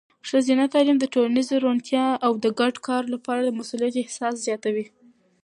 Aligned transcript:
ښځینه 0.29 0.63
تعلیم 0.73 0.97
د 0.99 1.05
ټولنیزې 1.13 1.55
روڼتیا 1.63 2.05
او 2.25 2.31
د 2.43 2.45
ګډ 2.59 2.75
کار 2.87 3.03
لپاره 3.13 3.41
د 3.43 3.49
مسؤلیت 3.59 3.93
احساس 3.99 4.35
زیاتوي. 4.47 4.85